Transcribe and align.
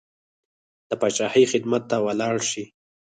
د 0.89 0.91
پاچاهۍ 1.01 1.45
خدمت 1.51 1.83
ته 1.89 1.97
ولاړ 2.05 2.35
شي. 2.49 2.63